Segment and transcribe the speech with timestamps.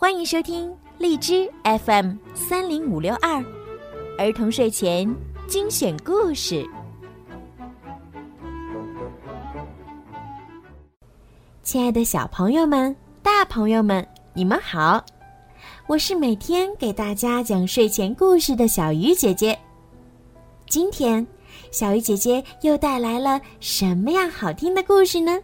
[0.00, 3.44] 欢迎收听荔枝 FM 三零五六二
[4.16, 5.12] 儿童睡前
[5.48, 6.64] 精选故事。
[11.64, 15.04] 亲爱的小朋友们、大朋友们，你们好！
[15.88, 19.58] 我是每天给大家讲睡前故事的小鱼姐姐。
[20.68, 21.26] 今天，
[21.72, 25.40] 小鱼姐姐又带来了什么样好听的故事呢？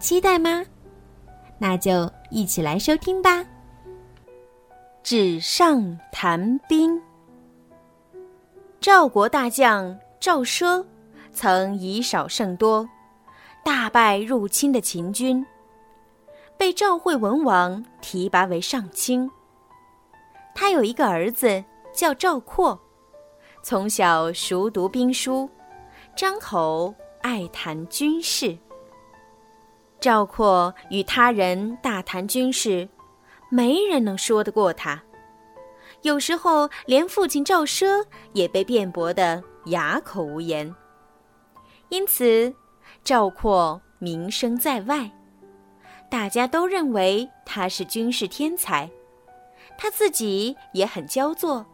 [0.00, 0.64] 期待吗？
[1.58, 3.44] 那就一起来收听吧。
[5.02, 7.00] 纸上谈兵。
[8.80, 10.84] 赵国大将赵奢
[11.32, 12.88] 曾以少胜多，
[13.64, 15.44] 大败入侵的秦军，
[16.56, 19.28] 被赵惠文王提拔为上卿。
[20.54, 22.80] 他有一个儿子叫赵括，
[23.60, 25.50] 从小熟读兵书，
[26.14, 28.56] 张口爱谈军事。
[29.98, 32.88] 赵括与他人大谈军事，
[33.52, 35.02] 没人能说得过他。
[36.00, 40.74] 有时候连父亲赵奢也被辩驳得哑口无言。
[41.90, 42.50] 因此，
[43.04, 45.10] 赵括名声在外，
[46.08, 48.90] 大家都认为他是军事天才。
[49.76, 51.66] 他自己也很骄作，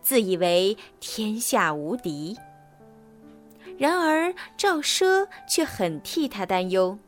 [0.00, 2.34] 自以为天下无敌。
[3.76, 6.98] 然而赵奢却很替他担忧，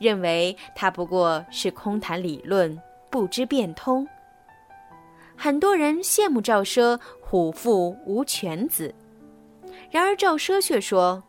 [0.00, 4.06] 认为他不过是空谈理论，不知变通。
[5.36, 8.94] 很多人羡慕赵奢虎父无犬子，
[9.90, 11.22] 然而赵奢却说：“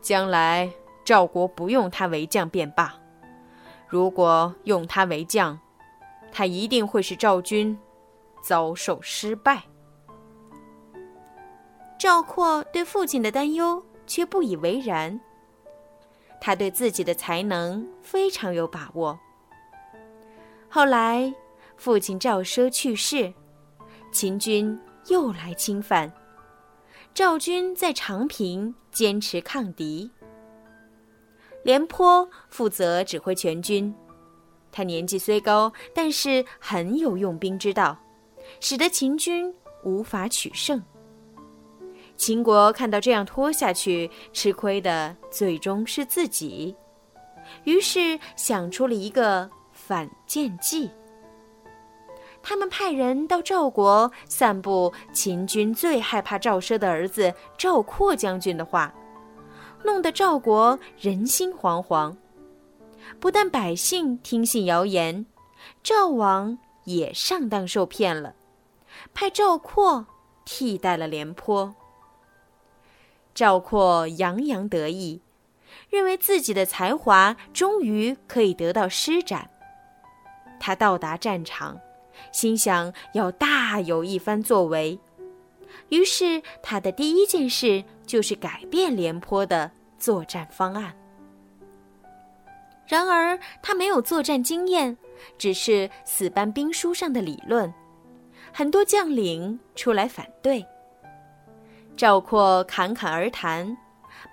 [0.00, 0.70] 将来
[1.04, 2.94] 赵国不用他为将便罢，
[3.88, 5.58] 如果用他为将。”
[6.32, 7.76] 他一定会使赵军
[8.40, 9.64] 遭受失败。
[11.98, 15.20] 赵括对父亲的担忧却不以为然。
[16.40, 19.18] 他对自己的才能非常有把握。
[20.72, 21.34] 后来，
[21.76, 23.34] 父亲赵奢去世，
[24.12, 24.78] 秦军
[25.08, 26.12] 又来侵犯，
[27.12, 30.08] 赵军在长平坚持抗敌。
[31.64, 33.92] 廉颇负责指挥全军。
[34.70, 37.98] 他年纪虽高，但是很有用兵之道，
[38.60, 39.52] 使得秦军
[39.82, 40.80] 无法取胜。
[42.16, 46.76] 秦国看到这样拖下去，吃亏的最终是自己，
[47.64, 49.50] 于是想出了一个
[49.90, 50.88] 反间计。
[52.40, 58.94] 他们派人到赵国散布秦军最害怕赵奢的儿子赵括将军的话，
[59.82, 62.14] 弄得赵国人心惶惶。
[63.18, 65.26] 不但百姓听信谣言，
[65.82, 68.36] 赵王也上当受骗了，
[69.12, 70.06] 派赵括
[70.44, 71.74] 替代了廉颇。
[73.34, 75.20] 赵括洋洋得意，
[75.88, 79.50] 认为自己的才华终于可以得到施展。
[80.60, 81.80] 他到达战场，
[82.30, 85.00] 心想要大有一番作为，
[85.88, 90.94] 于是他的第一件事就是改变廉颇的作战方案。
[92.86, 94.96] 然而他没有作战经验，
[95.38, 97.72] 只是死搬兵书上的理论，
[98.52, 100.64] 很多将领出来反对。
[101.96, 103.76] 赵括侃侃而谈，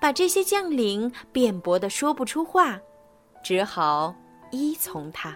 [0.01, 2.79] 把这些将领辩驳的说不出话，
[3.43, 4.15] 只好
[4.51, 5.35] 依从他。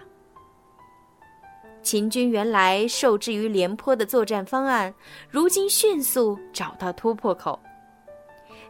[1.82, 4.94] 秦军原来受制于廉颇的作战方案，
[5.28, 7.58] 如今迅速找到突破口。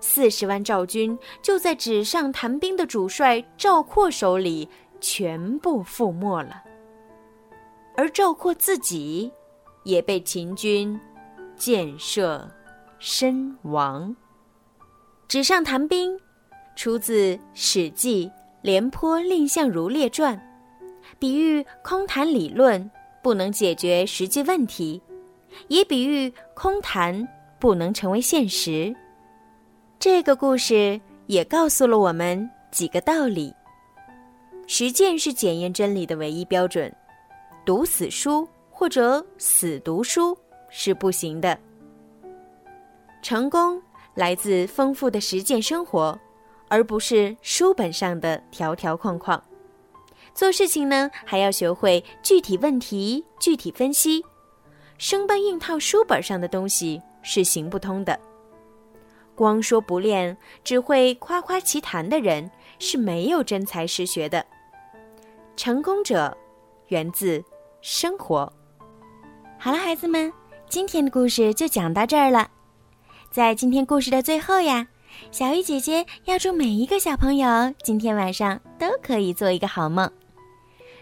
[0.00, 4.68] 四十万赵军就在纸上谈兵的主帅赵括手里
[5.00, 6.62] 全部覆没了，
[7.96, 9.30] 而赵括自己
[9.84, 10.98] 也被秦军
[11.54, 12.50] 箭射
[12.98, 14.16] 身亡。
[15.28, 16.18] 纸上谈兵
[16.74, 18.26] 出自《史记·
[18.62, 20.36] 廉颇蔺相如列传》，
[21.18, 22.90] 比喻空谈理论
[23.22, 25.00] 不能解决实际问题，
[25.68, 27.26] 也比喻空谈
[27.60, 28.94] 不能成为现实。
[29.98, 33.54] 这个故事也告诉了我们几个道理：
[34.66, 36.92] 实践是检验真理的唯一标准，
[37.64, 40.36] 读死书或者死读书
[40.68, 41.56] 是不行的。
[43.22, 43.80] 成功
[44.14, 46.18] 来自丰富的实践生活，
[46.66, 49.40] 而不是书本上的条条框框。
[50.34, 54.25] 做事情呢，还要学会具体问题具体分析，
[54.99, 58.19] 生搬硬套书本上的东西是行不通的。
[59.34, 64.44] 光说不练，只会夸夸其谈的人是没有真才实学的。
[65.56, 66.37] 成功者
[66.88, 67.43] 源自
[67.81, 68.50] 生活。
[69.58, 70.32] 好了，孩子们，
[70.69, 72.50] 今天的故事就讲到这儿了。
[73.31, 74.87] 在今天故事的最后呀，
[75.31, 80.11] 小鱼姐姐要祝每一个小朋友今天晚上都可以做一个好梦。